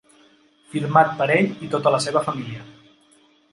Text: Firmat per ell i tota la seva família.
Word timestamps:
Firmat 0.71 1.13
per 1.19 1.27
ell 1.35 1.53
i 1.67 1.71
tota 1.75 1.93
la 1.99 2.01
seva 2.09 2.25
família. 2.31 2.67